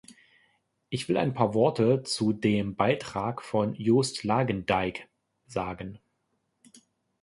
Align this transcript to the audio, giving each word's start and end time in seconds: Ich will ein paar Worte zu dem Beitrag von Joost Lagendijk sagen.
Ich 0.89 1.07
will 1.09 1.17
ein 1.17 1.35
paar 1.35 1.53
Worte 1.53 2.01
zu 2.01 2.33
dem 2.33 2.75
Beitrag 2.75 3.43
von 3.43 3.75
Joost 3.75 4.23
Lagendijk 4.23 5.07
sagen. 5.45 5.99